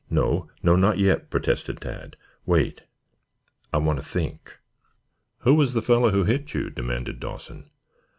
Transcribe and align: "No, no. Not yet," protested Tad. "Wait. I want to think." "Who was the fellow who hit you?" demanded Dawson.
"No, 0.09 0.47
no. 0.63 0.75
Not 0.75 0.97
yet," 0.97 1.29
protested 1.29 1.79
Tad. 1.79 2.17
"Wait. 2.47 2.81
I 3.71 3.77
want 3.77 3.99
to 3.99 4.03
think." 4.03 4.57
"Who 5.41 5.53
was 5.53 5.75
the 5.75 5.81
fellow 5.83 6.09
who 6.09 6.23
hit 6.23 6.55
you?" 6.55 6.71
demanded 6.71 7.19
Dawson. 7.19 7.69